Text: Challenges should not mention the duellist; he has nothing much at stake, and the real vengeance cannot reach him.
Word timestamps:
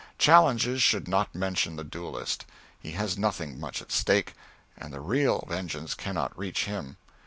Challenges 0.17 0.81
should 0.81 1.07
not 1.07 1.35
mention 1.35 1.75
the 1.75 1.83
duellist; 1.83 2.45
he 2.79 2.93
has 2.93 3.19
nothing 3.19 3.59
much 3.59 3.83
at 3.83 3.91
stake, 3.91 4.33
and 4.75 4.91
the 4.91 4.99
real 4.99 5.45
vengeance 5.47 5.93
cannot 5.93 6.35
reach 6.35 6.65
him. 6.65 6.97